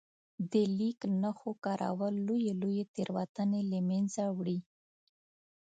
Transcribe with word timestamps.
د 0.51 0.53
لیک 0.77 0.99
نښو 1.21 1.51
کارول 1.65 2.15
لويې 2.27 2.53
لويې 2.61 2.83
تېروتنې 2.93 3.61
له 3.71 3.79
منځه 3.89 4.23
وړي. 4.37 4.57